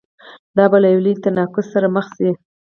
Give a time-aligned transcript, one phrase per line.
[0.57, 2.29] دا به له یوه لوی تناقض سره مخ شي.